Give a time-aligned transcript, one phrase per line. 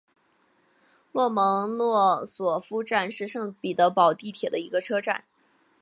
[1.11, 5.25] 洛蒙诺索夫站是圣彼得堡地铁的一个车站。